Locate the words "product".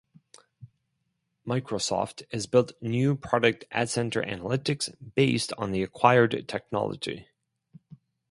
3.15-3.65